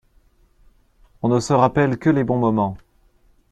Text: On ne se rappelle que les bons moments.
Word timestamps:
On 1.21 1.29
ne 1.29 1.39
se 1.39 1.53
rappelle 1.53 1.99
que 1.99 2.09
les 2.09 2.23
bons 2.23 2.39
moments. 2.39 2.75